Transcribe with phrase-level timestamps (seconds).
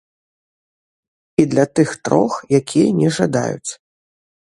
[1.43, 3.71] І для тых трох, якія не жадаюць.